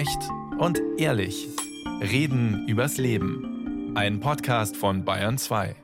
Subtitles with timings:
[0.00, 1.46] Echt und ehrlich.
[2.00, 3.94] Reden übers Leben.
[3.94, 5.76] Ein Podcast von Bayern 2.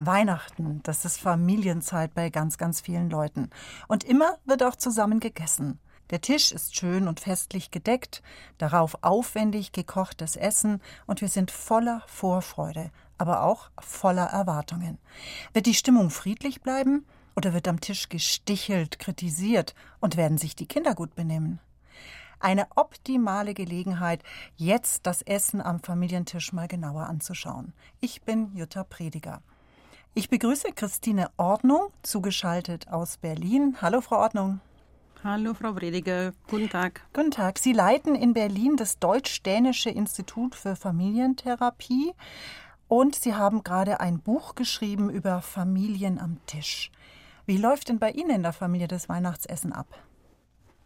[0.00, 3.50] Weihnachten, das ist Familienzeit bei ganz, ganz vielen Leuten.
[3.86, 5.78] Und immer wird auch zusammen gegessen.
[6.10, 8.20] Der Tisch ist schön und festlich gedeckt,
[8.58, 14.98] darauf aufwendig gekochtes Essen und wir sind voller Vorfreude, aber auch voller Erwartungen.
[15.52, 17.06] Wird die Stimmung friedlich bleiben
[17.36, 21.60] oder wird am Tisch gestichelt, kritisiert und werden sich die Kinder gut benehmen?
[22.40, 24.22] Eine optimale Gelegenheit,
[24.56, 27.72] jetzt das Essen am Familientisch mal genauer anzuschauen.
[28.00, 29.42] Ich bin Jutta Prediger.
[30.14, 33.76] Ich begrüße Christine Ordnung, zugeschaltet aus Berlin.
[33.80, 34.60] Hallo, Frau Ordnung.
[35.24, 36.32] Hallo, Frau Prediger.
[36.50, 37.06] Guten Tag.
[37.12, 37.60] Guten Tag.
[37.60, 42.12] Sie leiten in Berlin das Deutsch-Dänische Institut für Familientherapie
[42.88, 46.90] und Sie haben gerade ein Buch geschrieben über Familien am Tisch.
[47.44, 49.86] Wie läuft denn bei Ihnen in der Familie das Weihnachtsessen ab?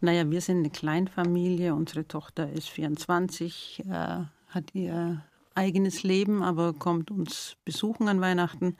[0.01, 1.75] Naja, wir sind eine Kleinfamilie.
[1.75, 5.23] Unsere Tochter ist 24, äh, hat ihr
[5.55, 8.77] eigenes Leben, aber kommt uns besuchen an Weihnachten.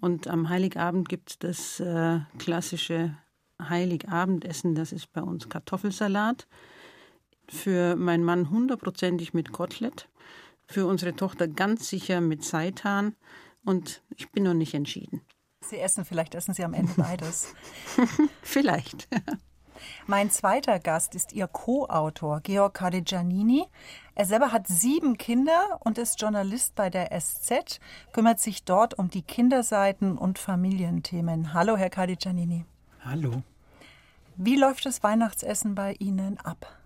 [0.00, 3.16] Und am Heiligabend gibt es das äh, klassische
[3.60, 6.46] Heiligabendessen, das ist bei uns Kartoffelsalat.
[7.48, 10.08] Für meinen Mann hundertprozentig mit Kotelett.
[10.66, 13.16] Für unsere Tochter ganz sicher mit Seitan.
[13.64, 15.22] Und ich bin noch nicht entschieden.
[15.68, 17.54] Sie essen, vielleicht essen Sie am Ende beides.
[18.42, 19.08] vielleicht.
[20.06, 23.66] Mein zweiter Gast ist Ihr Co-Autor, Georg Cardigianini.
[24.14, 27.80] Er selber hat sieben Kinder und ist Journalist bei der SZ,
[28.12, 31.52] kümmert sich dort um die Kinderseiten und Familienthemen.
[31.52, 32.64] Hallo, Herr Cardigianini.
[33.04, 33.42] Hallo.
[34.36, 36.77] Wie läuft das Weihnachtsessen bei Ihnen ab?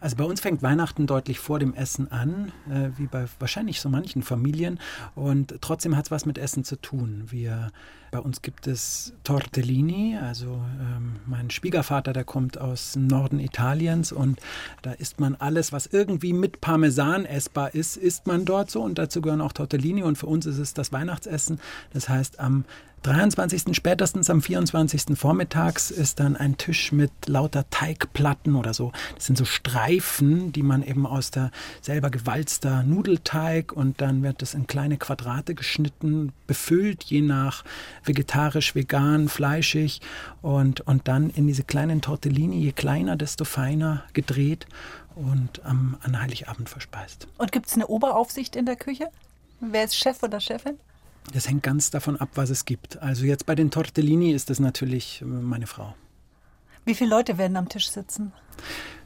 [0.00, 3.88] Also bei uns fängt Weihnachten deutlich vor dem Essen an, äh, wie bei wahrscheinlich so
[3.88, 4.78] manchen Familien.
[5.14, 7.24] Und trotzdem hat es was mit Essen zu tun.
[7.28, 7.70] Wir,
[8.10, 14.40] bei uns gibt es Tortellini, also ähm, mein Schwiegervater, der kommt aus Norden Italiens und
[14.82, 18.98] da isst man alles, was irgendwie mit Parmesan essbar ist, isst man dort so und
[18.98, 21.60] dazu gehören auch Tortellini und für uns ist es das Weihnachtsessen.
[21.92, 22.64] Das heißt, am
[23.02, 23.74] 23.
[23.74, 25.18] spätestens am 24.
[25.18, 28.92] vormittags ist dann ein Tisch mit lauter Teigplatten oder so.
[29.14, 31.50] Das sind so Streifen, die man eben aus der
[31.80, 37.64] selber gewalzter Nudelteig und dann wird das in kleine Quadrate geschnitten, befüllt, je nach
[38.04, 40.02] vegetarisch, vegan, fleischig
[40.42, 44.66] und, und dann in diese kleinen Tortellini, je kleiner, desto feiner gedreht
[45.14, 47.28] und am, an Heiligabend verspeist.
[47.38, 49.06] Und gibt es eine Oberaufsicht in der Küche?
[49.60, 50.78] Wer ist Chef oder Chefin?
[51.32, 52.98] Das hängt ganz davon ab, was es gibt.
[52.98, 55.94] Also jetzt bei den Tortellini ist das natürlich äh, meine Frau.
[56.84, 58.32] Wie viele Leute werden am Tisch sitzen?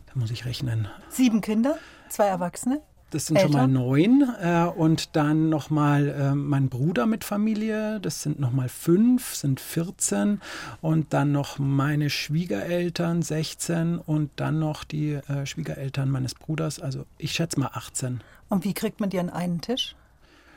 [0.07, 0.89] Da muss ich rechnen.
[1.09, 2.81] Sieben Kinder, zwei Erwachsene.
[3.11, 3.53] Das sind Eltern?
[3.53, 4.35] schon mal neun.
[4.41, 8.01] Äh, und dann nochmal äh, mein Bruder mit Familie.
[8.01, 10.41] Das sind nochmal fünf, sind 14.
[10.81, 13.99] Und dann noch meine Schwiegereltern, 16.
[13.99, 16.81] Und dann noch die äh, Schwiegereltern meines Bruders.
[16.81, 18.21] Also ich schätze mal 18.
[18.49, 19.95] Und wie kriegt man die an einen Tisch?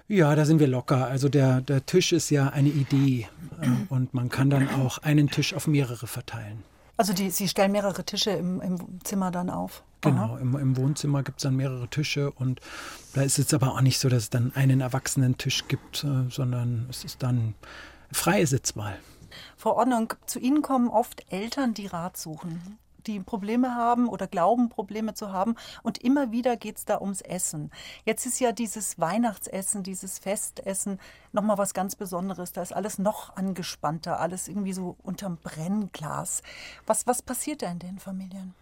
[0.07, 1.07] Ja, da sind wir locker.
[1.07, 3.28] Also der, der Tisch ist ja eine Idee
[3.62, 6.63] äh, und man kann dann auch einen Tisch auf mehrere verteilen.
[6.95, 9.84] Also die, Sie stellen mehrere Tische im, im Zimmer dann auf?
[10.01, 12.62] Genau, im, im, Wohnzimmer gibt es dann mehrere Tische und
[13.13, 16.29] da ist es aber auch nicht so, dass es dann einen erwachsenen Tisch gibt, äh,
[16.29, 17.56] sondern es ist dann
[18.12, 18.97] freie Sitzwahl.
[19.57, 24.69] Frau Ordnung, zu Ihnen kommen oft Eltern, die Rat suchen die Probleme haben oder glauben,
[24.69, 25.56] Probleme zu haben.
[25.84, 27.72] Und immer wieder geht es da ums Essen.
[28.06, 31.00] Jetzt ist ja dieses Weihnachtsessen, dieses Festessen
[31.31, 32.51] nochmal was ganz Besonderes.
[32.51, 36.44] Da ist alles noch angespannter, alles irgendwie so unterm Brennglas.
[36.85, 38.53] Was, was passiert da in den Familien?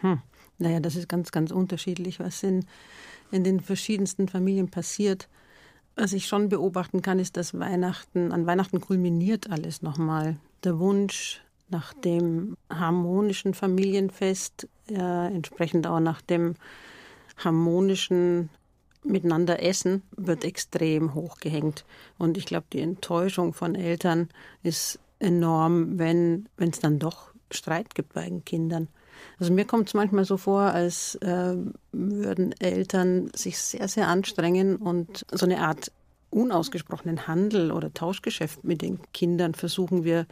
[0.00, 0.20] Hm.
[0.58, 2.66] Naja, das ist ganz, ganz unterschiedlich, was in,
[3.30, 5.28] in den verschiedensten Familien passiert.
[5.94, 10.36] Was ich schon beobachten kann, ist, dass Weihnachten, an Weihnachten kulminiert alles nochmal.
[10.64, 16.54] Der Wunsch, nach dem harmonischen Familienfest, äh, entsprechend auch nach dem
[17.36, 18.50] harmonischen
[19.04, 21.84] Miteinander essen, wird extrem hochgehängt.
[22.18, 24.28] Und ich glaube, die Enttäuschung von Eltern
[24.62, 28.88] ist enorm, wenn es dann doch Streit gibt bei den Kindern.
[29.38, 31.56] Also mir kommt es manchmal so vor, als äh,
[31.92, 35.90] würden Eltern sich sehr, sehr anstrengen und so eine Art
[36.30, 40.26] unausgesprochenen Handel oder Tauschgeschäft mit den Kindern versuchen wir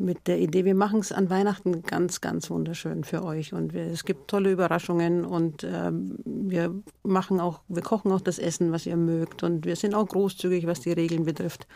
[0.00, 3.82] mit der Idee, wir machen es an Weihnachten ganz, ganz wunderschön für euch und wir,
[3.82, 8.86] es gibt tolle Überraschungen und äh, wir machen auch, wir kochen auch das Essen, was
[8.86, 11.66] ihr mögt und wir sind auch großzügig, was die Regeln betrifft.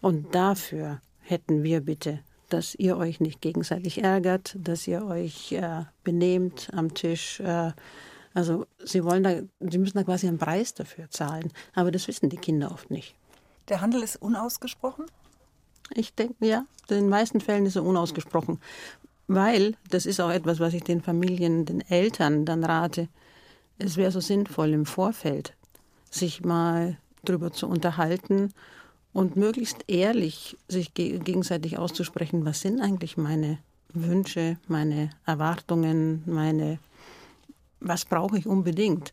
[0.00, 5.84] Und dafür hätten wir bitte, dass ihr euch nicht gegenseitig ärgert, dass ihr euch äh,
[6.02, 7.40] benehmt am Tisch.
[7.40, 7.72] Äh,
[8.34, 12.30] also sie wollen da, sie müssen da quasi einen Preis dafür zahlen, aber das wissen
[12.30, 13.14] die Kinder oft nicht.
[13.68, 15.06] Der Handel ist unausgesprochen?
[15.94, 18.60] Ich denke, ja, in den meisten Fällen ist er unausgesprochen.
[19.26, 23.08] Weil, das ist auch etwas, was ich den Familien, den Eltern dann rate,
[23.78, 25.54] es wäre so sinnvoll im Vorfeld,
[26.10, 28.52] sich mal darüber zu unterhalten
[29.12, 33.58] und möglichst ehrlich sich gegenseitig auszusprechen, was sind eigentlich meine
[33.92, 36.78] Wünsche, meine Erwartungen, meine,
[37.80, 39.12] was brauche ich unbedingt.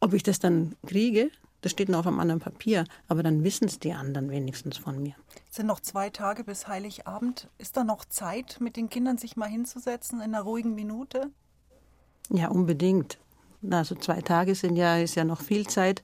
[0.00, 1.30] Ob ich das dann kriege,
[1.64, 5.02] das steht noch auf einem anderen Papier, aber dann wissen es die anderen wenigstens von
[5.02, 5.14] mir.
[5.48, 7.48] Es sind noch zwei Tage bis Heiligabend.
[7.56, 11.30] Ist da noch Zeit, mit den Kindern sich mal hinzusetzen in einer ruhigen Minute?
[12.28, 13.18] Ja, unbedingt.
[13.70, 16.02] Also zwei Tage sind ja, ist ja noch viel Zeit.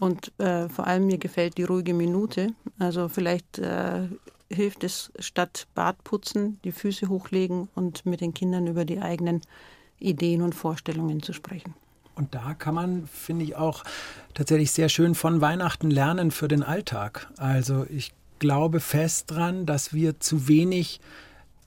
[0.00, 2.48] Und äh, vor allem mir gefällt die ruhige Minute.
[2.80, 4.08] Also vielleicht äh,
[4.50, 9.42] hilft es statt Badputzen, die Füße hochlegen und mit den Kindern über die eigenen
[10.00, 11.74] Ideen und Vorstellungen zu sprechen.
[12.14, 13.84] Und da kann man, finde ich, auch
[14.34, 17.28] tatsächlich sehr schön von Weihnachten lernen für den Alltag.
[17.36, 21.00] Also ich glaube fest dran, dass wir zu wenig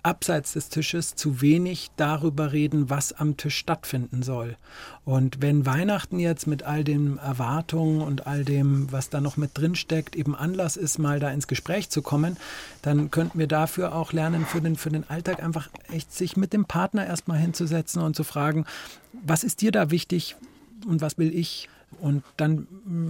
[0.03, 4.57] abseits des Tisches zu wenig darüber reden, was am Tisch stattfinden soll.
[5.05, 9.51] Und wenn Weihnachten jetzt mit all den Erwartungen und all dem, was da noch mit
[9.57, 12.37] drin steckt, eben Anlass ist, mal da ins Gespräch zu kommen,
[12.81, 16.51] dann könnten wir dafür auch lernen, für den, für den Alltag einfach echt sich mit
[16.51, 18.65] dem Partner erstmal hinzusetzen und zu fragen,
[19.13, 20.35] was ist dir da wichtig
[20.85, 21.69] und was will ich?
[22.01, 22.67] Und dann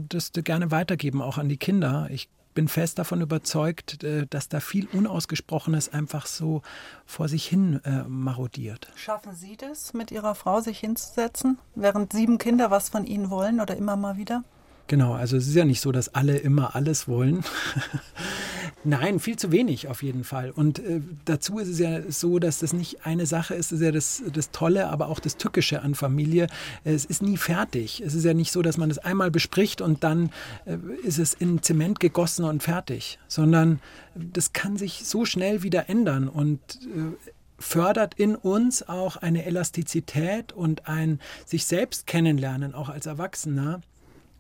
[0.10, 2.08] das gerne weitergeben, auch an die Kinder.
[2.12, 6.62] Ich bin fest davon überzeugt, äh, dass da viel Unausgesprochenes einfach so
[7.06, 8.92] vor sich hin äh, marodiert.
[8.96, 13.60] Schaffen Sie das, mit Ihrer Frau sich hinzusetzen, während sieben Kinder was von Ihnen wollen
[13.60, 14.44] oder immer mal wieder?
[14.88, 17.44] Genau, also es ist ja nicht so, dass alle immer alles wollen.
[18.86, 20.52] Nein, viel zu wenig auf jeden Fall.
[20.52, 23.86] Und äh, dazu ist es ja so, dass das nicht eine Sache ist, das ist
[23.86, 26.48] ja das, das Tolle, aber auch das Tückische an Familie.
[26.84, 28.02] Es ist nie fertig.
[28.06, 30.32] Es ist ja nicht so, dass man das einmal bespricht und dann
[30.66, 33.80] äh, ist es in Zement gegossen und fertig, sondern
[34.16, 40.52] das kann sich so schnell wieder ändern und äh, fördert in uns auch eine Elastizität
[40.52, 43.82] und ein sich selbst kennenlernen, auch als Erwachsener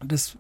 [0.05, 0.38] das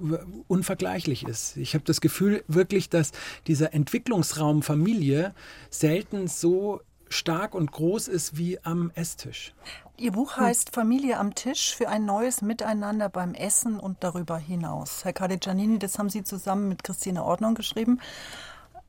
[0.47, 1.57] unvergleichlich ist.
[1.57, 3.11] Ich habe das Gefühl wirklich, dass
[3.47, 5.33] dieser Entwicklungsraum Familie
[5.69, 9.53] selten so stark und groß ist wie am Esstisch.
[9.97, 15.05] Ihr Buch heißt Familie am Tisch für ein neues Miteinander beim Essen und darüber hinaus.
[15.05, 17.99] Herr Giannini, das haben Sie zusammen mit Christine Ordnung geschrieben.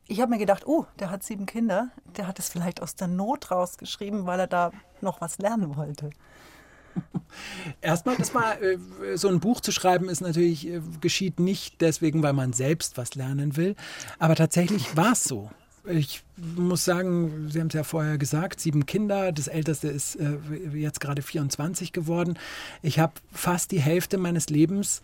[0.06, 1.88] Ich habe mir gedacht, oh, der hat sieben Kinder.
[2.16, 6.10] Der hat es vielleicht aus der Not rausgeschrieben, weil er da noch was lernen wollte.
[7.80, 12.22] Erstmal, das mal äh, so ein Buch zu schreiben, ist natürlich, äh, geschieht nicht deswegen,
[12.22, 13.74] weil man selbst was lernen will.
[14.18, 15.50] Aber tatsächlich war es so.
[15.86, 16.22] Ich
[16.56, 20.38] muss sagen, Sie haben es ja vorher gesagt, sieben Kinder, das älteste ist äh,
[20.72, 22.38] jetzt gerade 24 geworden.
[22.80, 25.02] Ich habe fast die Hälfte meines Lebens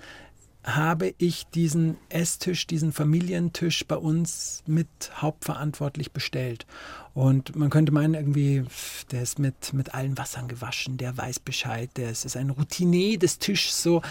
[0.63, 6.67] habe ich diesen Esstisch, diesen Familientisch bei uns mit hauptverantwortlich bestellt.
[7.15, 8.65] Und man könnte meinen, irgendwie,
[9.11, 13.19] der ist mit, mit allen Wassern gewaschen, der weiß Bescheid, der ist, ist ein Routinier
[13.19, 14.03] des Tischs, so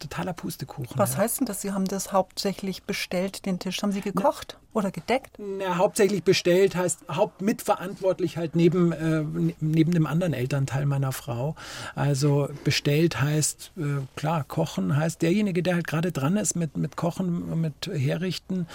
[0.00, 0.98] totaler Pustekuchen.
[0.98, 1.18] Was ja.
[1.18, 1.60] heißt denn das?
[1.60, 3.82] Sie haben das hauptsächlich bestellt, den Tisch?
[3.82, 5.38] Haben Sie gekocht Na, oder gedeckt?
[5.38, 11.54] Na, hauptsächlich bestellt heißt hauptmitverantwortlich halt neben, äh, neben dem anderen Elternteil meiner Frau.
[11.94, 13.82] Also bestellt heißt, äh,
[14.16, 18.66] klar, kochen heißt derjenige, der halt gerade dran ist mit, mit Kochen, mit Herrichten,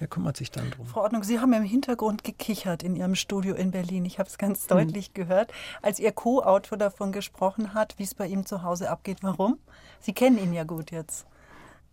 [0.00, 0.86] der kümmert sich dann drum.
[0.86, 4.04] Frau Ordnung, Sie haben im Hintergrund gekichert in Ihrem Studio in Berlin.
[4.04, 4.78] Ich habe es ganz hm.
[4.78, 9.18] deutlich gehört, als Ihr Co-Autor davon gesprochen hat, wie es bei ihm zu Hause abgeht.
[9.22, 9.58] Warum?
[10.00, 11.26] Sie kennen ihn ja gut jetzt.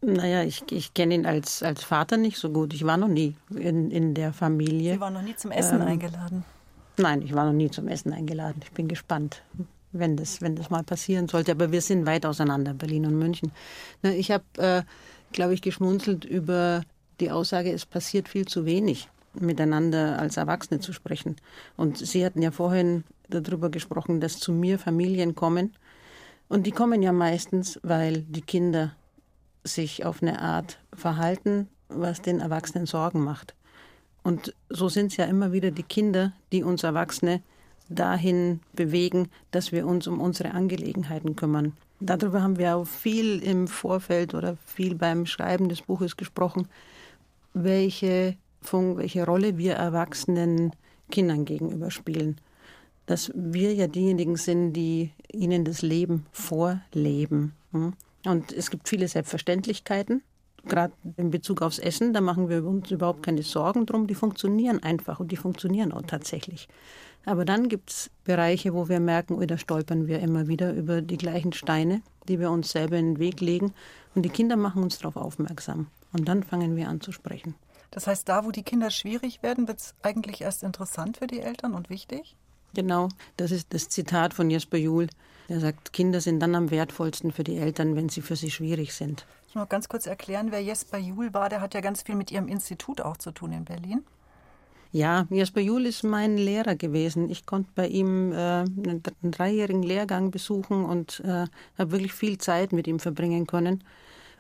[0.02, 2.74] Naja, ich, ich kenne ihn als, als Vater nicht so gut.
[2.74, 4.94] Ich war noch nie in, in der Familie.
[4.94, 6.46] Sie waren noch nie zum Essen ähm, eingeladen?
[6.98, 8.62] Nein, ich war noch nie zum Essen eingeladen.
[8.64, 9.42] Ich bin gespannt,
[9.92, 11.54] wenn das, wenn das mal passieren sollte.
[11.54, 13.52] Aber wir sind weit auseinander, Berlin und München.
[14.04, 14.84] Ich habe, äh,
[15.32, 16.84] glaube ich, geschmunzelt über
[17.20, 21.38] die Aussage, es passiert viel zu wenig, miteinander als Erwachsene zu sprechen.
[21.78, 25.74] Und Sie hatten ja vorhin darüber gesprochen, dass zu mir Familien kommen,
[26.48, 28.96] und die kommen ja meistens, weil die Kinder
[29.64, 33.56] sich auf eine Art verhalten, was den Erwachsenen Sorgen macht.
[34.24, 37.42] Und so sind es ja immer wieder die Kinder, die uns Erwachsene
[37.90, 41.74] dahin bewegen, dass wir uns um unsere Angelegenheiten kümmern.
[42.00, 46.68] Darüber haben wir auch viel im Vorfeld oder viel beim Schreiben des Buches gesprochen,
[47.54, 48.36] welche,
[48.72, 50.72] welche Rolle wir Erwachsenen
[51.10, 52.40] Kindern gegenüber spielen
[53.06, 57.54] dass wir ja diejenigen sind, die ihnen das Leben vorleben.
[57.72, 57.94] Hm?
[58.26, 60.24] Und es gibt viele Selbstverständlichkeiten,
[60.68, 64.08] gerade in Bezug aufs Essen, da machen wir uns überhaupt keine Sorgen drum.
[64.08, 66.68] Die funktionieren einfach und die funktionieren auch tatsächlich.
[67.26, 71.02] Aber dann gibt es Bereiche, wo wir merken, oh, da stolpern wir immer wieder über
[71.02, 73.74] die gleichen Steine, die wir uns selber in den Weg legen.
[74.14, 75.88] Und die Kinder machen uns darauf aufmerksam.
[76.14, 77.56] Und dann fangen wir an zu sprechen.
[77.92, 81.40] Das heißt, da, wo die Kinder schwierig werden, wird es eigentlich erst interessant für die
[81.40, 82.36] Eltern und wichtig?
[82.76, 85.08] Genau, das ist das Zitat von Jesper Juhl.
[85.48, 88.94] Er sagt, Kinder sind dann am wertvollsten für die Eltern, wenn sie für sie schwierig
[88.94, 89.26] sind.
[89.48, 91.50] Ich muss ganz kurz erklären, wer Jesper Juhl war.
[91.50, 94.04] Der hat ja ganz viel mit Ihrem Institut auch zu tun in Berlin.
[94.92, 97.30] Ja, Jesper Juhl ist mein Lehrer gewesen.
[97.30, 101.46] Ich konnte bei ihm äh, einen dreijährigen Lehrgang besuchen und äh,
[101.78, 103.84] habe wirklich viel Zeit mit ihm verbringen können.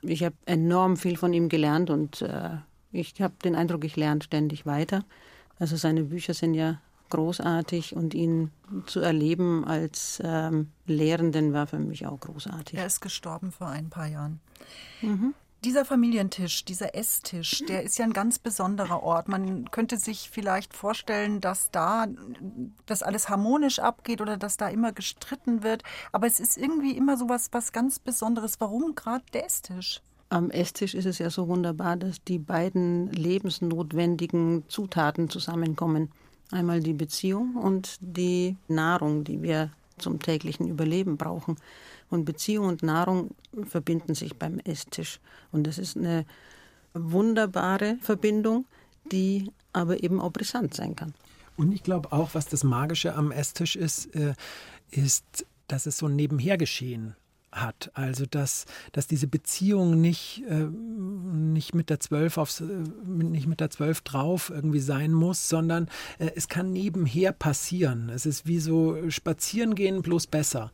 [0.01, 2.57] Ich habe enorm viel von ihm gelernt und äh,
[2.91, 5.03] ich habe den Eindruck, ich lerne ständig weiter.
[5.59, 8.51] Also seine Bücher sind ja großartig und ihn
[8.85, 12.77] zu erleben als ähm, Lehrenden war für mich auch großartig.
[12.77, 14.39] Er ist gestorben vor ein paar Jahren.
[15.01, 15.33] Mhm.
[15.63, 19.27] Dieser Familientisch, dieser Esstisch, der ist ja ein ganz besonderer Ort.
[19.27, 22.05] Man könnte sich vielleicht vorstellen, dass da
[22.85, 25.81] das alles harmonisch abgeht oder dass da immer gestritten wird.
[26.11, 28.59] Aber es ist irgendwie immer so was, was ganz Besonderes.
[28.59, 30.01] Warum gerade der Esstisch?
[30.29, 36.11] Am Esstisch ist es ja so wunderbar, dass die beiden lebensnotwendigen Zutaten zusammenkommen.
[36.51, 41.55] Einmal die Beziehung und die Nahrung, die wir zum täglichen Überleben brauchen.
[42.09, 43.31] Und Beziehung und Nahrung
[43.63, 45.19] verbinden sich beim Esstisch.
[45.51, 46.25] Und das ist eine
[46.93, 48.65] wunderbare Verbindung,
[49.11, 51.13] die aber eben auch brisant sein kann.
[51.57, 54.33] Und ich glaube auch, was das Magische am Esstisch ist, äh,
[54.91, 57.15] ist, dass es so ein Nebenhergeschehen
[57.55, 57.91] hat.
[57.93, 62.65] Also dass, dass diese Beziehung nicht, äh, nicht mit der Zwölf aufs, äh,
[63.05, 65.87] nicht mit der Zwölf drauf irgendwie sein muss, sondern
[66.19, 68.09] äh, es kann nebenher passieren.
[68.09, 70.71] Es ist wie so spazieren gehen, bloß besser.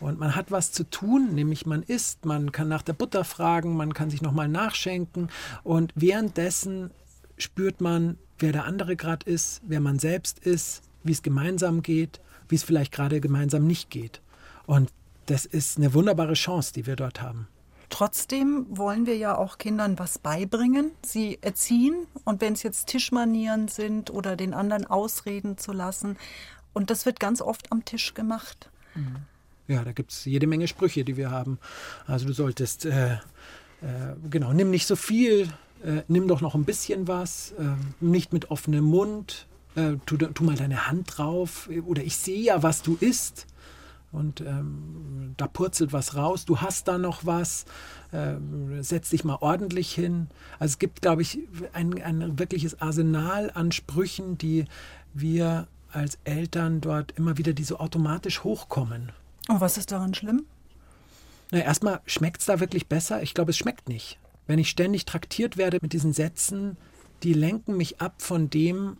[0.00, 3.76] Und man hat was zu tun, nämlich man isst, man kann nach der Butter fragen,
[3.76, 5.28] man kann sich nochmal nachschenken
[5.64, 6.90] und währenddessen
[7.36, 12.20] spürt man, wer der andere gerade ist, wer man selbst ist, wie es gemeinsam geht,
[12.48, 14.20] wie es vielleicht gerade gemeinsam nicht geht.
[14.66, 14.90] Und
[15.28, 17.48] das ist eine wunderbare Chance, die wir dort haben.
[17.90, 23.68] Trotzdem wollen wir ja auch Kindern was beibringen, sie erziehen und wenn es jetzt Tischmanieren
[23.68, 26.16] sind oder den anderen ausreden zu lassen.
[26.74, 28.70] Und das wird ganz oft am Tisch gemacht.
[28.94, 29.16] Mhm.
[29.68, 31.58] Ja, da gibt es jede Menge Sprüche, die wir haben.
[32.06, 33.18] Also du solltest, äh, äh,
[34.30, 35.48] genau, nimm nicht so viel,
[35.84, 37.64] äh, nimm doch noch ein bisschen was, äh,
[38.00, 42.62] nicht mit offenem Mund, äh, tu, tu, mal deine Hand drauf oder ich sehe ja,
[42.62, 43.46] was du isst.
[44.10, 47.66] Und ähm, da purzelt was raus, du hast da noch was,
[48.12, 50.28] ähm, setz dich mal ordentlich hin.
[50.58, 51.40] Also es gibt, glaube ich,
[51.74, 54.64] ein, ein wirkliches Arsenal an Sprüchen, die
[55.12, 59.12] wir als Eltern dort immer wieder, die so automatisch hochkommen.
[59.48, 60.44] Und was ist daran schlimm?
[61.50, 63.22] Na, erstmal schmeckt es da wirklich besser.
[63.22, 64.18] Ich glaube, es schmeckt nicht.
[64.46, 66.76] Wenn ich ständig traktiert werde mit diesen Sätzen,
[67.22, 68.96] die lenken mich ab von dem,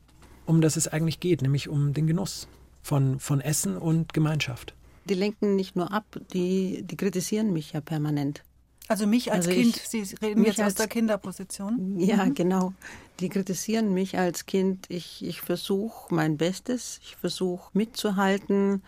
[0.46, 2.48] um das es eigentlich geht, nämlich um den Genuss
[2.82, 4.74] von, von Essen und Gemeinschaft.
[5.08, 8.42] Die lenken nicht nur ab, die, die kritisieren mich ja permanent.
[8.88, 11.98] Also mich als also Kind, ich, Sie reden jetzt als, aus der Kinderposition.
[12.00, 12.34] Ja, mhm.
[12.34, 12.72] genau.
[13.20, 14.86] Die kritisieren mich als Kind.
[14.88, 18.82] Ich, ich versuche mein Bestes, ich versuche mitzuhalten,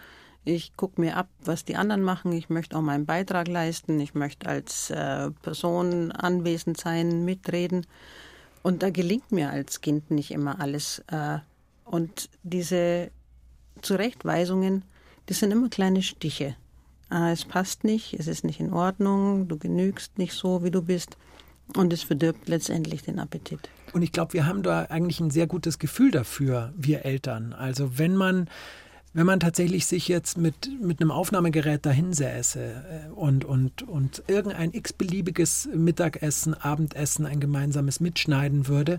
[0.44, 2.32] ich gucke mir ab, was die anderen machen.
[2.32, 4.00] Ich möchte auch meinen Beitrag leisten.
[4.00, 7.86] Ich möchte als äh, Person anwesend sein, mitreden.
[8.62, 11.02] Und da gelingt mir als Kind nicht immer alles.
[11.08, 11.38] Äh,
[11.84, 13.10] und diese
[13.82, 14.82] Zurechtweisungen,
[15.30, 16.56] das sind immer kleine Stiche.
[17.08, 20.82] Äh, es passt nicht, es ist nicht in Ordnung, du genügst nicht so, wie du
[20.82, 21.16] bist.
[21.76, 23.60] Und es verdirbt letztendlich den Appetit.
[23.92, 27.52] Und ich glaube, wir haben da eigentlich ein sehr gutes Gefühl dafür, wir Eltern.
[27.52, 28.50] Also wenn man
[29.12, 34.72] wenn man tatsächlich sich jetzt mit, mit einem Aufnahmegerät dahinsäße äh, und, und, und irgendein
[34.72, 38.99] x-beliebiges Mittagessen, Abendessen, ein gemeinsames mitschneiden würde,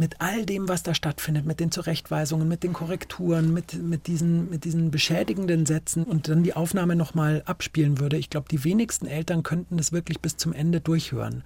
[0.00, 4.48] mit all dem, was da stattfindet, mit den Zurechtweisungen, mit den Korrekturen, mit, mit, diesen,
[4.48, 9.06] mit diesen beschädigenden Sätzen und dann die Aufnahme nochmal abspielen würde, ich glaube, die wenigsten
[9.06, 11.44] Eltern könnten das wirklich bis zum Ende durchhören.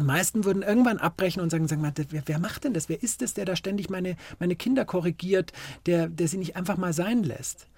[0.00, 2.88] Die meisten würden irgendwann abbrechen und sagen, sagen mal, wer, wer, macht denn das?
[2.88, 5.52] Wer ist es, der da ständig meine, meine Kinder korrigiert,
[5.86, 7.68] der, der sie nicht einfach mal sein lässt?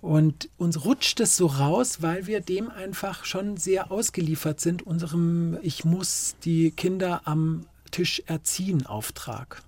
[0.00, 5.58] Und uns rutscht es so raus, weil wir dem einfach schon sehr ausgeliefert sind, unserem
[5.62, 9.62] Ich muss die Kinder am Tisch erziehen Auftrag.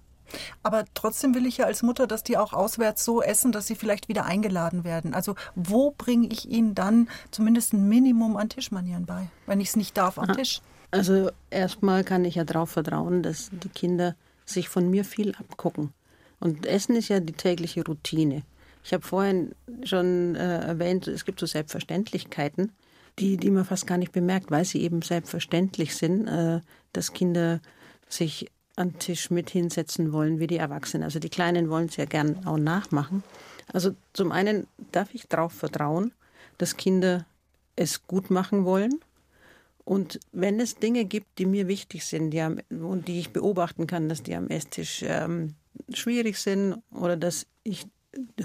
[0.62, 3.74] Aber trotzdem will ich ja als Mutter, dass die auch auswärts so essen, dass sie
[3.74, 5.14] vielleicht wieder eingeladen werden.
[5.14, 9.76] Also wo bringe ich ihnen dann zumindest ein Minimum an Tischmanieren bei, wenn ich es
[9.76, 10.60] nicht darf am Tisch?
[10.90, 15.92] Also erstmal kann ich ja darauf vertrauen, dass die Kinder sich von mir viel abgucken.
[16.40, 18.42] Und Essen ist ja die tägliche Routine.
[18.84, 22.72] Ich habe vorhin schon äh, erwähnt, es gibt so Selbstverständlichkeiten,
[23.18, 26.60] die, die man fast gar nicht bemerkt, weil sie eben selbstverständlich sind, äh,
[26.92, 27.60] dass Kinder
[28.08, 31.02] sich an den Tisch mit hinsetzen wollen wie die Erwachsenen.
[31.02, 33.24] Also die Kleinen wollen es ja gern auch nachmachen.
[33.72, 36.12] Also zum einen darf ich darauf vertrauen,
[36.58, 37.26] dass Kinder
[37.76, 39.00] es gut machen wollen
[39.88, 43.86] und wenn es Dinge gibt, die mir wichtig sind die am, und die ich beobachten
[43.86, 45.54] kann, dass die am Esstisch ähm,
[45.94, 47.86] schwierig sind oder dass ich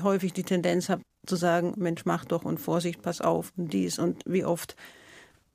[0.02, 4.00] häufig die Tendenz habe zu sagen, Mensch, mach doch und Vorsicht, pass auf und dies
[4.00, 4.78] und wie oft,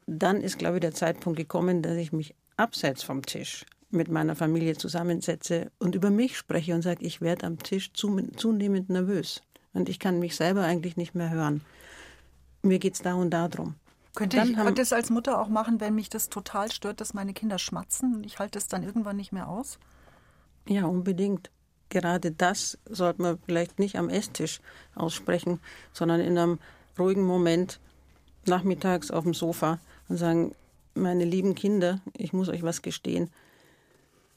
[0.06, 4.36] dann ist, glaube ich, der Zeitpunkt gekommen, dass ich mich abseits vom Tisch mit meiner
[4.36, 9.42] Familie zusammensetze und über mich spreche und sage, ich werde am Tisch zunehmend nervös
[9.72, 11.62] und ich kann mich selber eigentlich nicht mehr hören.
[12.62, 13.74] Mir geht es da und da drum.
[14.14, 17.32] Könnte ich haben, das als Mutter auch machen, wenn mich das total stört, dass meine
[17.32, 19.78] Kinder schmatzen und ich halte es dann irgendwann nicht mehr aus?
[20.66, 21.50] Ja, unbedingt.
[21.88, 24.60] Gerade das sollte man vielleicht nicht am Esstisch
[24.94, 25.60] aussprechen,
[25.92, 26.58] sondern in einem
[26.98, 27.80] ruhigen Moment
[28.44, 29.78] nachmittags auf dem Sofa
[30.08, 30.54] und sagen,
[30.94, 33.30] meine lieben Kinder, ich muss euch was gestehen.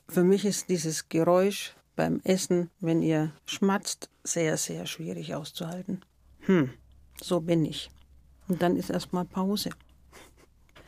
[0.07, 6.03] Für mich ist dieses Geräusch beim Essen, wenn ihr schmatzt, sehr, sehr schwierig auszuhalten.
[6.41, 6.71] Hm,
[7.21, 7.89] so bin ich.
[8.47, 9.69] Und dann ist erstmal Pause.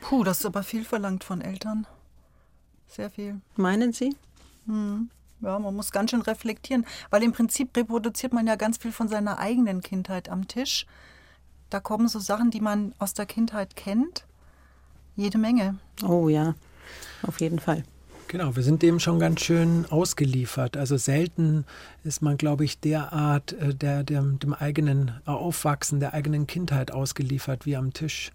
[0.01, 1.88] Puh, das ist aber viel verlangt von Eltern.
[2.88, 3.39] Sehr viel.
[3.55, 4.15] Meinen Sie?
[4.65, 5.10] Hm.
[5.41, 9.10] Ja, man muss ganz schön reflektieren, weil im Prinzip reproduziert man ja ganz viel von
[9.10, 10.86] seiner eigenen Kindheit am Tisch.
[11.70, 14.25] Da kommen so Sachen, die man aus der Kindheit kennt.
[15.15, 15.79] Jede Menge.
[16.01, 16.55] Oh ja,
[17.24, 17.84] auf jeden Fall.
[18.33, 20.75] Genau, wir sind dem schon ganz schön ausgeliefert.
[20.75, 21.65] Also selten
[22.03, 27.67] ist man, glaube ich, derart äh, der, der, dem eigenen Aufwachsen, der eigenen Kindheit ausgeliefert
[27.67, 28.31] wie am Tisch.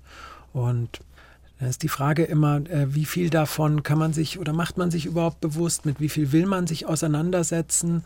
[0.52, 1.00] Und
[1.58, 4.92] da ist die Frage immer, äh, wie viel davon kann man sich oder macht man
[4.92, 8.04] sich überhaupt bewusst, mit wie viel will man sich auseinandersetzen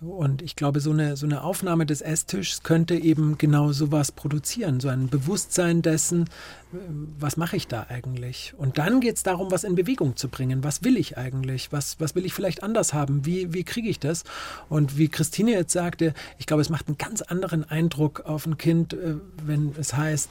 [0.00, 4.80] und ich glaube, so eine, so eine Aufnahme des Esstischs könnte eben genau sowas produzieren,
[4.80, 6.22] so ein Bewusstsein dessen,
[6.72, 6.76] äh,
[7.18, 8.54] was mache ich da eigentlich?
[8.56, 10.64] Und dann geht es darum, was in Bewegung zu bringen.
[10.64, 11.70] Was will ich eigentlich?
[11.70, 13.26] Was, was will ich vielleicht anders haben?
[13.26, 14.24] Wie, wie kriege ich das?
[14.70, 18.56] Und wie Christine jetzt sagte, ich glaube, es macht einen ganz anderen Eindruck auf ein
[18.56, 20.30] Kind, äh, wenn es heißt,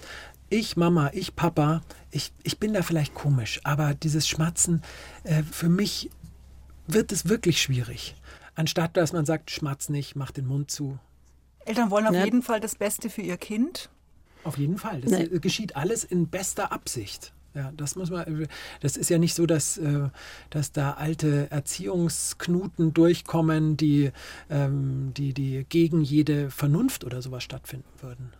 [0.49, 4.81] ich Mama, ich Papa, ich, ich bin da vielleicht komisch, aber dieses Schmatzen,
[5.23, 6.09] äh, für mich
[6.87, 8.15] wird es wirklich schwierig.
[8.59, 10.99] Anstatt dass man sagt, schmatz nicht, mach den Mund zu.
[11.65, 12.25] Eltern wollen auf ja.
[12.25, 13.89] jeden Fall das Beste für ihr Kind.
[14.43, 14.99] Auf jeden Fall.
[14.99, 15.39] Das nee.
[15.39, 17.31] geschieht alles in bester Absicht.
[17.53, 18.49] Ja, das muss man.
[18.81, 20.09] Das ist ja nicht so, dass, äh,
[20.49, 24.11] dass da alte Erziehungsknuten durchkommen, die,
[24.49, 28.33] ähm, die, die gegen jede Vernunft oder sowas stattfinden würden.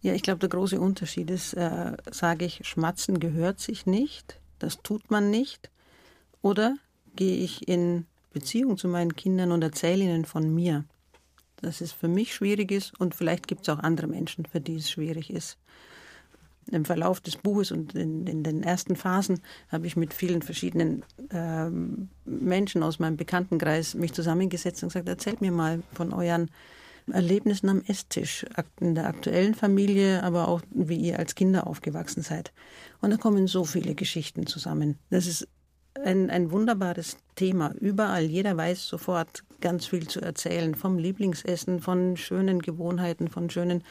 [0.00, 4.82] Ja, ich glaube, der große Unterschied ist, äh, sage ich, Schmatzen gehört sich nicht, das
[4.82, 5.70] tut man nicht.
[6.42, 6.74] Oder
[7.14, 10.84] gehe ich in Beziehung zu meinen Kindern und erzähle ihnen von mir.
[11.62, 14.76] Dass es für mich schwierig ist und vielleicht gibt es auch andere Menschen, für die
[14.76, 15.56] es schwierig ist.
[16.70, 21.04] Im Verlauf des Buches und in, in den ersten Phasen habe ich mit vielen verschiedenen
[21.30, 21.70] äh,
[22.24, 26.50] Menschen aus meinem Bekanntenkreis mich zusammengesetzt und gesagt, erzählt mir mal von euren
[27.12, 28.46] Erlebnissen am Esstisch,
[28.80, 32.52] in der aktuellen Familie, aber auch wie ihr als Kinder aufgewachsen seid.
[33.00, 34.98] Und da kommen so viele Geschichten zusammen.
[35.10, 35.46] Das ist
[36.04, 37.72] ein, ein wunderbares Thema.
[37.80, 40.74] Überall, jeder weiß sofort ganz viel zu erzählen.
[40.74, 43.82] Vom Lieblingsessen, von schönen Gewohnheiten, von schönen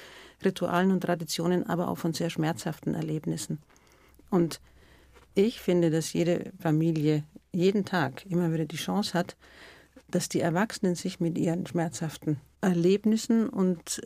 [0.43, 3.59] Ritualen und Traditionen, aber auch von sehr schmerzhaften Erlebnissen.
[4.29, 4.61] Und
[5.35, 9.35] ich finde, dass jede Familie jeden Tag immer wieder die Chance hat,
[10.09, 14.01] dass die Erwachsenen sich mit ihren schmerzhaften Erlebnissen und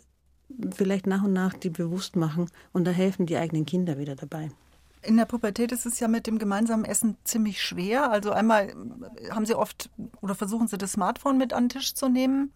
[0.74, 4.50] vielleicht nach und nach die bewusst machen und da helfen die eigenen Kinder wieder dabei.
[5.02, 8.12] In der Pubertät ist es ja mit dem gemeinsamen Essen ziemlich schwer.
[8.12, 8.74] Also einmal
[9.30, 9.90] haben sie oft
[10.22, 12.52] oder versuchen sie das Smartphone mit an den Tisch zu nehmen.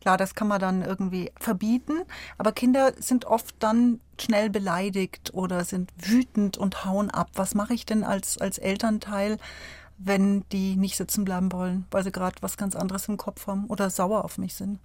[0.00, 2.02] Klar, das kann man dann irgendwie verbieten,
[2.38, 7.30] aber Kinder sind oft dann schnell beleidigt oder sind wütend und hauen ab.
[7.34, 9.38] Was mache ich denn als, als Elternteil,
[9.98, 13.66] wenn die nicht sitzen bleiben wollen, weil sie gerade was ganz anderes im Kopf haben
[13.66, 14.78] oder sauer auf mich sind?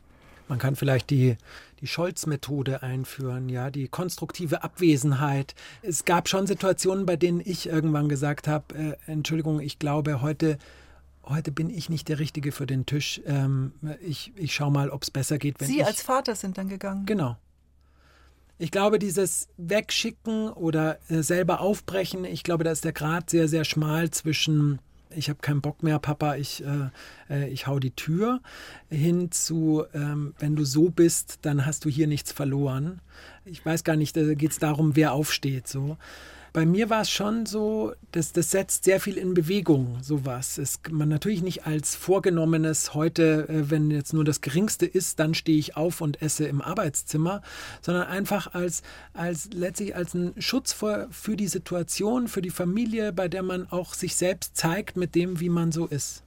[0.51, 1.37] Man kann vielleicht die,
[1.79, 5.55] die Scholz-Methode einführen, ja, die konstruktive Abwesenheit.
[5.81, 10.57] Es gab schon Situationen, bei denen ich irgendwann gesagt habe, äh, Entschuldigung, ich glaube, heute,
[11.23, 13.21] heute bin ich nicht der Richtige für den Tisch.
[13.25, 15.57] Ähm, ich, ich schaue mal, ob es besser geht.
[15.61, 17.05] Wenn Sie ich, als Vater sind dann gegangen.
[17.05, 17.37] Genau.
[18.57, 23.47] Ich glaube, dieses Wegschicken oder äh, selber aufbrechen, ich glaube, da ist der Grad sehr,
[23.47, 24.79] sehr schmal zwischen
[25.15, 26.89] ich habe keinen Bock mehr, Papa, ich, äh,
[27.29, 28.41] äh, ich hau die Tür,
[28.89, 32.99] hin zu, ähm, wenn du so bist, dann hast du hier nichts verloren.
[33.45, 35.67] Ich weiß gar nicht, da geht es darum, wer aufsteht.
[35.67, 35.97] So.
[36.53, 40.57] Bei mir war es schon so, dass das setzt sehr viel in Bewegung, sowas.
[40.57, 45.33] Es, man natürlich nicht als vorgenommenes heute, äh, wenn jetzt nur das Geringste ist, dann
[45.33, 47.41] stehe ich auf und esse im Arbeitszimmer,
[47.81, 48.81] sondern einfach als,
[49.13, 53.71] als letztlich als ein Schutz für, für die Situation, für die Familie, bei der man
[53.71, 56.23] auch sich selbst zeigt mit dem, wie man so ist.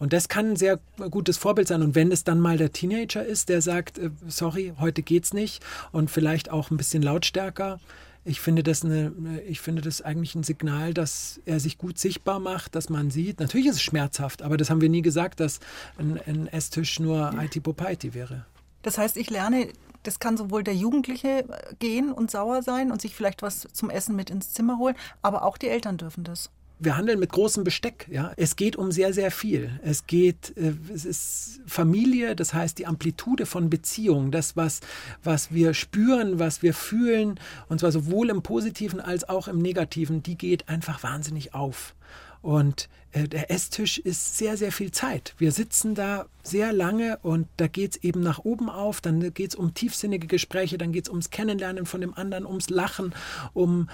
[0.00, 1.82] Und das kann ein sehr gutes Vorbild sein.
[1.82, 5.62] Und wenn es dann mal der Teenager ist, der sagt, äh, sorry, heute geht's nicht
[5.92, 7.78] und vielleicht auch ein bisschen lautstärker,
[8.24, 9.12] ich finde das eine,
[9.46, 13.40] ich finde das eigentlich ein Signal, dass er sich gut sichtbar macht, dass man sieht.
[13.40, 15.60] Natürlich ist es schmerzhaft, aber das haben wir nie gesagt, dass
[15.98, 18.46] ein, ein Esstisch nur IT Popaiti wäre.
[18.82, 19.68] Das heißt, ich lerne
[20.02, 23.90] das kann sowohl der Jugendliche äh, gehen und sauer sein und sich vielleicht was zum
[23.90, 26.50] Essen mit ins Zimmer holen, aber auch die Eltern dürfen das
[26.84, 28.08] wir handeln mit großem Besteck.
[28.10, 28.32] Ja?
[28.36, 29.78] Es geht um sehr, sehr viel.
[29.82, 34.80] Es geht, äh, es ist Familie, das heißt die Amplitude von Beziehungen, das, was,
[35.22, 40.22] was wir spüren, was wir fühlen, und zwar sowohl im Positiven als auch im Negativen,
[40.22, 41.94] die geht einfach wahnsinnig auf.
[42.40, 45.34] Und der Esstisch ist sehr, sehr viel Zeit.
[45.38, 49.50] Wir sitzen da sehr lange und da geht es eben nach oben auf, dann geht
[49.50, 53.14] es um tiefsinnige Gespräche, dann geht es ums Kennenlernen von dem anderen, ums Lachen,
[53.52, 53.88] um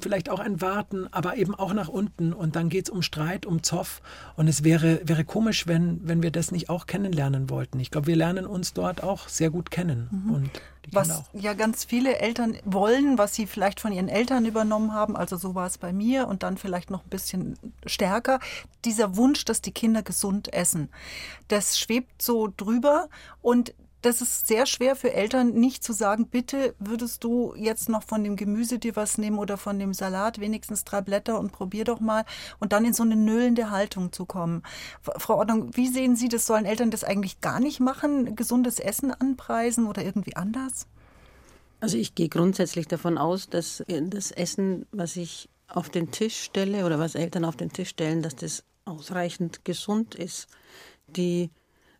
[0.00, 2.32] vielleicht auch ein Warten, aber eben auch nach unten.
[2.32, 4.02] Und dann geht es um Streit, um Zoff.
[4.36, 7.80] Und es wäre, wäre komisch, wenn, wenn wir das nicht auch kennenlernen wollten.
[7.80, 10.08] Ich glaube, wir lernen uns dort auch sehr gut kennen.
[10.10, 10.34] Mhm.
[10.34, 10.50] und
[10.92, 15.36] was ja ganz viele Eltern wollen, was sie vielleicht von ihren Eltern übernommen haben, also
[15.36, 16.28] so war es bei mir.
[16.28, 18.40] Und dann vielleicht noch ein bisschen stärker,
[18.84, 20.88] dieser Wunsch, dass die Kinder gesund essen.
[21.48, 23.08] Das schwebt so drüber
[23.42, 28.04] und das ist sehr schwer für Eltern, nicht zu sagen, bitte würdest du jetzt noch
[28.04, 31.84] von dem Gemüse dir was nehmen oder von dem Salat wenigstens drei Blätter und probier
[31.84, 32.24] doch mal
[32.60, 34.62] und dann in so eine nöhlende Haltung zu kommen.
[35.02, 36.46] Frau Ordnung, wie sehen Sie das?
[36.46, 40.86] Sollen Eltern das eigentlich gar nicht machen, gesundes Essen anpreisen oder irgendwie anders?
[41.80, 46.84] Also ich gehe grundsätzlich davon aus, dass das Essen, was ich auf den Tisch stelle
[46.84, 50.48] oder was Eltern auf den Tisch stellen, dass das ausreichend gesund ist.
[51.08, 51.50] Die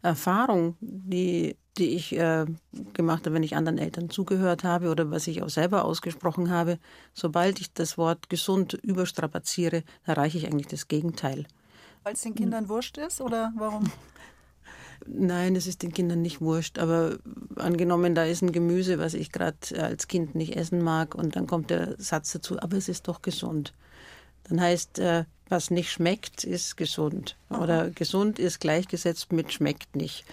[0.03, 2.45] Erfahrung, die die ich äh,
[2.93, 6.79] gemacht habe, wenn ich anderen Eltern zugehört habe oder was ich auch selber ausgesprochen habe,
[7.15, 11.47] sobald ich das Wort gesund überstrapaziere, erreiche ich eigentlich das Gegenteil.
[12.03, 13.85] Weil es den Kindern wurscht ist oder warum?
[15.11, 16.79] Nein, es ist den Kindern nicht wurscht.
[16.79, 17.18] Aber
[17.57, 21.47] angenommen, da ist ein Gemüse, was ich gerade als Kind nicht essen mag, und dann
[21.47, 23.73] kommt der Satz dazu, aber es ist doch gesund.
[24.44, 27.37] Dann heißt, äh, was nicht schmeckt, ist gesund.
[27.49, 30.25] Oder gesund ist gleichgesetzt mit schmeckt nicht.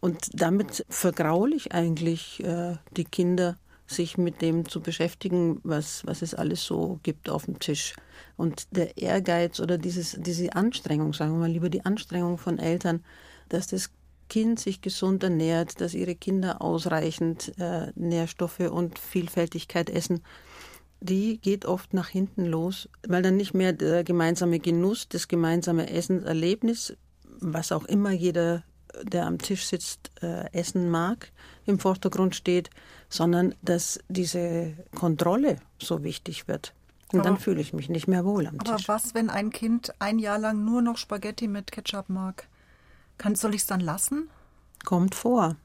[0.00, 6.22] Und damit vergraule ich eigentlich äh, die Kinder, sich mit dem zu beschäftigen, was, was
[6.22, 7.94] es alles so gibt auf dem Tisch.
[8.36, 13.04] Und der Ehrgeiz oder dieses, diese Anstrengung, sagen wir mal lieber die Anstrengung von Eltern,
[13.54, 13.90] dass das
[14.28, 20.22] Kind sich gesund ernährt, dass ihre Kinder ausreichend äh, Nährstoffe und Vielfältigkeit essen,
[21.00, 25.90] die geht oft nach hinten los, weil dann nicht mehr der gemeinsame Genuss, das gemeinsame
[25.90, 26.96] Essenserlebnis,
[27.40, 28.64] was auch immer jeder
[29.02, 31.32] der am Tisch sitzt, äh, essen mag,
[31.66, 32.70] im Vordergrund steht,
[33.08, 36.74] sondern dass diese Kontrolle so wichtig wird.
[37.12, 38.88] Und aber, dann fühle ich mich nicht mehr wohl am aber Tisch.
[38.88, 42.48] Aber was, wenn ein Kind ein Jahr lang nur noch Spaghetti mit Ketchup mag?
[43.18, 44.28] Kann, soll ich es dann lassen?
[44.84, 45.56] Kommt vor.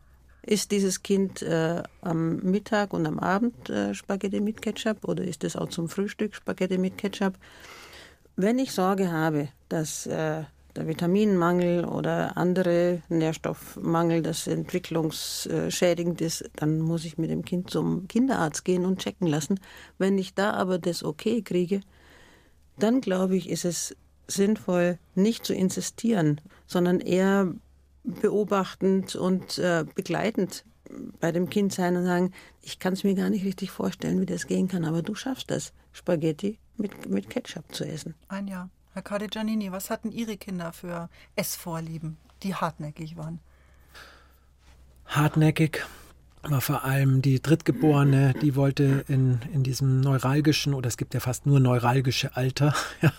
[0.41, 5.43] Ist dieses Kind äh, am Mittag und am Abend äh, Spaghetti mit Ketchup oder ist
[5.43, 7.33] es auch zum Frühstück Spaghetti mit Ketchup?
[8.35, 10.43] Wenn ich Sorge habe, dass äh,
[10.75, 18.07] der Vitaminmangel oder andere Nährstoffmangel, das entwicklungsschädigend ist, dann muss ich mit dem Kind zum
[18.07, 19.59] Kinderarzt gehen und checken lassen.
[19.97, 21.81] Wenn ich da aber das okay kriege,
[22.77, 23.95] dann glaube ich, ist es
[24.31, 27.53] sinnvoll, nicht zu insistieren, sondern eher
[28.03, 30.63] beobachtend und äh, begleitend
[31.19, 34.25] bei dem Kind sein und sagen, ich kann es mir gar nicht richtig vorstellen, wie
[34.25, 38.15] das gehen kann, aber du schaffst das, Spaghetti mit, mit Ketchup zu essen.
[38.27, 38.69] Ein Jahr.
[38.93, 43.39] Herr Cardigianini, was hatten Ihre Kinder für Essvorlieben, die hartnäckig waren?
[45.05, 45.85] Hartnäckig
[46.41, 51.19] war vor allem die Drittgeborene, die wollte in, in diesem neuralgischen, oder es gibt ja
[51.19, 53.11] fast nur neuralgische Alter, ja,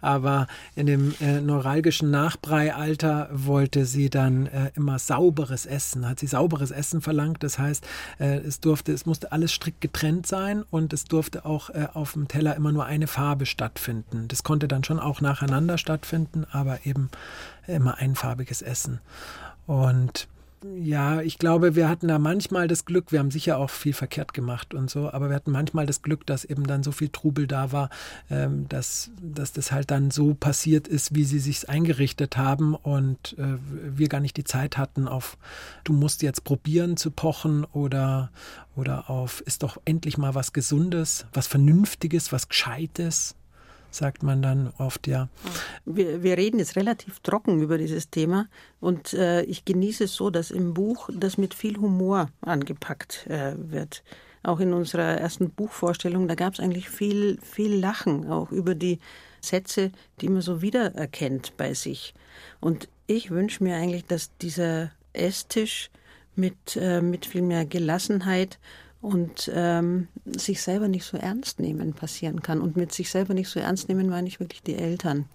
[0.00, 6.28] aber in dem äh, neuralgischen Nachbreialter wollte sie dann äh, immer sauberes Essen, hat sie
[6.28, 7.42] sauberes Essen verlangt.
[7.42, 7.84] Das heißt,
[8.20, 12.12] äh, es durfte, es musste alles strikt getrennt sein und es durfte auch äh, auf
[12.12, 14.28] dem Teller immer nur eine Farbe stattfinden.
[14.28, 17.10] Das konnte dann schon auch nacheinander stattfinden, aber eben
[17.66, 19.00] immer einfarbiges Essen.
[19.66, 20.28] Und
[20.76, 24.34] ja, ich glaube, wir hatten da manchmal das Glück, wir haben sicher auch viel verkehrt
[24.34, 27.46] gemacht und so, aber wir hatten manchmal das Glück, dass eben dann so viel Trubel
[27.46, 27.90] da war,
[28.30, 33.36] ähm, dass, dass das halt dann so passiert ist, wie sie sich eingerichtet haben und
[33.38, 33.56] äh,
[33.96, 35.38] wir gar nicht die Zeit hatten auf,
[35.84, 38.30] du musst jetzt probieren zu pochen oder,
[38.74, 43.37] oder auf, ist doch endlich mal was Gesundes, was Vernünftiges, was Gescheites
[43.98, 45.28] sagt man dann oft, ja.
[45.84, 48.48] Wir, wir reden jetzt relativ trocken über dieses Thema
[48.80, 53.54] und äh, ich genieße es so, dass im Buch das mit viel Humor angepackt äh,
[53.56, 54.02] wird.
[54.42, 59.00] Auch in unserer ersten Buchvorstellung, da gab es eigentlich viel, viel Lachen, auch über die
[59.40, 62.14] Sätze, die man so wiedererkennt bei sich.
[62.60, 65.90] Und ich wünsche mir eigentlich, dass dieser Esstisch
[66.36, 68.58] mit, äh, mit viel mehr Gelassenheit
[69.00, 72.60] und ähm, sich selber nicht so ernst nehmen passieren kann.
[72.60, 75.26] Und mit sich selber nicht so ernst nehmen meine ich wirklich die Eltern.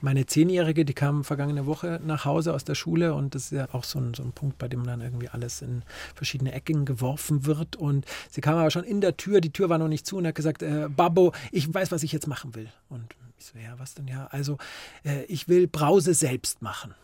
[0.00, 3.68] Meine Zehnjährige, die kam vergangene Woche nach Hause aus der Schule und das ist ja
[3.72, 5.82] auch so ein, so ein Punkt, bei dem dann irgendwie alles in
[6.14, 7.76] verschiedene Ecken geworfen wird.
[7.76, 10.26] Und sie kam aber schon in der Tür, die Tür war noch nicht zu und
[10.26, 12.68] hat gesagt, äh, Babbo, ich weiß, was ich jetzt machen will.
[12.88, 14.26] Und ich so, ja, was denn ja?
[14.30, 14.58] Also,
[15.04, 16.94] äh, ich will Brause selbst machen.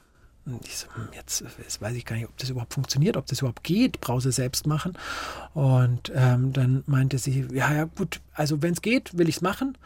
[0.54, 3.26] Und ich so, hm, jetzt, jetzt, weiß ich gar nicht, ob das überhaupt funktioniert, ob
[3.26, 4.96] das überhaupt geht, Brause selbst machen.
[5.54, 9.42] Und ähm, dann meinte sie, ja, ja, gut, also wenn es geht, will ich es
[9.42, 9.76] machen.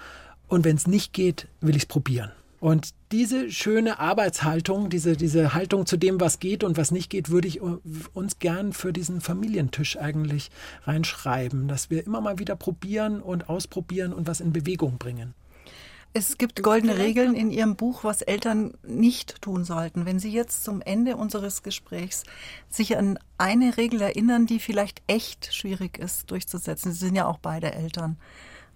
[0.49, 2.31] Und wenn es nicht geht, will ich es probieren.
[2.65, 7.29] Und diese schöne Arbeitshaltung, diese, diese Haltung zu dem, was geht und was nicht geht,
[7.29, 10.51] würde ich uns gern für diesen Familientisch eigentlich
[10.85, 15.35] reinschreiben, dass wir immer mal wieder probieren und ausprobieren und was in Bewegung bringen.
[16.17, 20.07] Es gibt goldene Regeln in Ihrem Buch, was Eltern nicht tun sollten.
[20.07, 22.23] Wenn Sie jetzt zum Ende unseres Gesprächs
[22.71, 26.93] sich an eine Regel erinnern, die vielleicht echt schwierig ist durchzusetzen.
[26.93, 28.17] Sie sind ja auch beide Eltern.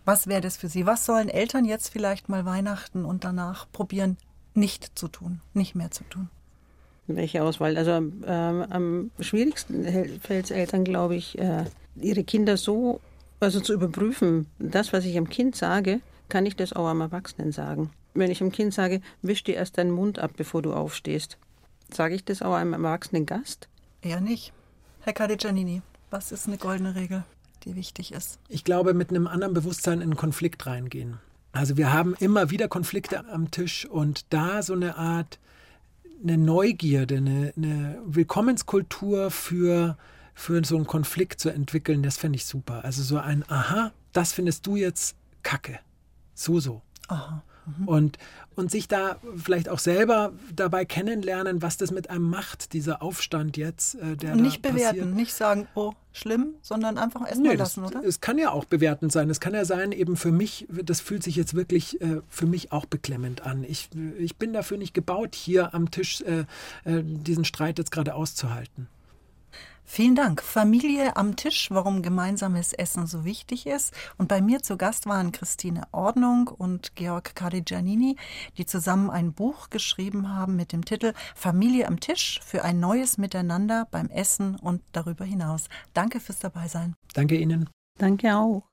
[0.05, 0.85] Was wäre das für Sie?
[0.85, 4.16] Was sollen Eltern jetzt vielleicht mal Weihnachten und danach probieren,
[4.55, 6.31] nicht zu tun, nicht mehr zu tun?
[7.07, 7.77] Welche Auswahl?
[7.77, 8.20] Also ähm,
[8.68, 9.85] am schwierigsten
[10.20, 13.01] fällt es Eltern, glaube ich, äh, ihre Kinder so,
[13.38, 17.53] also zu überprüfen, das, was ich am Kind sage, kann ich das auch am Erwachsenen
[17.53, 17.91] sagen.
[18.14, 21.38] Wenn ich dem Kind sage, wisch dir erst deinen Mund ab, bevor du aufstehst,
[21.93, 23.69] sage ich das auch einem erwachsenen Gast?
[24.03, 24.53] Eher nicht.
[25.01, 27.25] Herr Cadigianini, was ist eine goldene Regel,
[27.64, 28.38] die wichtig ist?
[28.49, 31.19] Ich glaube, mit einem anderen Bewusstsein in einen Konflikt reingehen.
[31.53, 35.38] Also wir haben immer wieder Konflikte am Tisch und da so eine Art,
[36.23, 39.97] eine Neugierde, eine, eine Willkommenskultur für,
[40.35, 42.85] für so einen Konflikt zu entwickeln, das fände ich super.
[42.85, 45.79] Also so ein, aha, das findest du jetzt kacke
[46.38, 46.83] so, so.
[47.09, 47.42] Aha.
[47.79, 47.88] Mhm.
[47.88, 48.18] Und,
[48.55, 53.57] und sich da vielleicht auch selber dabei kennenlernen, was das mit einem macht, dieser Aufstand
[53.57, 53.96] jetzt.
[53.96, 55.14] Äh, der und nicht bewerten, passiert.
[55.14, 58.05] nicht sagen, oh, schlimm, sondern einfach erstmal nee, lassen, das, oder?
[58.05, 59.31] Es kann ja auch bewertend sein.
[59.31, 62.72] Es kann ja sein, eben für mich, das fühlt sich jetzt wirklich äh, für mich
[62.72, 63.64] auch beklemmend an.
[63.64, 66.44] Ich, ich bin dafür nicht gebaut, hier am Tisch äh,
[66.85, 68.88] äh diesen Streit jetzt gerade auszuhalten.
[69.90, 70.42] Vielen Dank.
[70.42, 73.94] Familie am Tisch, warum gemeinsames Essen so wichtig ist.
[74.18, 78.16] Und bei mir zu Gast waren Christine Ordnung und Georg Carigianini,
[78.59, 83.16] die zusammen ein Buch geschrieben haben mit dem Titel Familie am Tisch für ein neues
[83.16, 85.68] Miteinander beim Essen und darüber hinaus.
[85.94, 86.94] Danke fürs Dabeisein.
[87.14, 87.70] Danke Ihnen.
[87.96, 88.68] Danke auch.